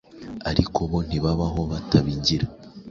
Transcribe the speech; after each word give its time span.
ariko 0.49 0.79
bo 0.89 0.99
ntibabaho 1.07 1.59
batabigira 1.71 2.45